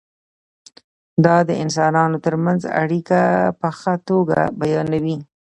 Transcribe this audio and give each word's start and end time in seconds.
دا 1.25 1.37
د 1.49 1.51
انسانانو 1.63 2.17
ترمنځ 2.25 2.61
اړیکه 2.81 3.19
په 3.59 3.69
ښه 3.79 3.93
توګه 4.09 4.39
بیانوي. 4.59 5.17